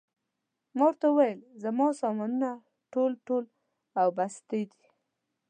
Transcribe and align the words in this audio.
ما 0.77 0.83
ورته 0.87 1.05
وویل: 1.09 1.39
زما 1.63 1.87
سامانونه 2.01 2.49
ټول، 2.93 3.11
ټول 3.27 3.43
او 4.01 4.07
بستې 4.17 4.61
دي. 4.71 4.85